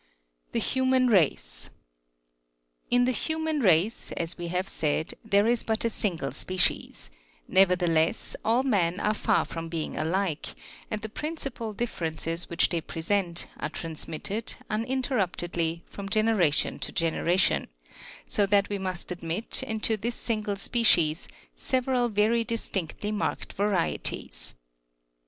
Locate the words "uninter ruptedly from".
14.71-16.09